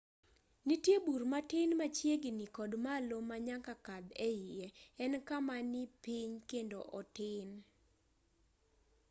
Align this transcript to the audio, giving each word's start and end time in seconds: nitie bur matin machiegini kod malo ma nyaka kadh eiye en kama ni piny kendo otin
nitie 0.67 0.97
bur 1.05 1.21
matin 1.31 1.69
machiegini 1.81 2.45
kod 2.57 2.71
malo 2.85 3.17
ma 3.29 3.37
nyaka 3.47 3.73
kadh 3.85 4.09
eiye 4.29 4.67
en 5.03 5.13
kama 5.27 5.55
ni 5.71 5.81
piny 6.03 6.31
kendo 6.49 6.79
otin 6.99 7.49